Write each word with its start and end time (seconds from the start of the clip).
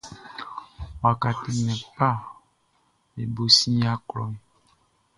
Waka 1.01 1.29
tɛnndɛn 1.41 1.79
kpaʼm 1.93 2.19
be 3.13 3.21
bo 3.33 3.43
sin 3.57 3.73
yia 3.79 3.93
klɔʼn. 4.07 4.33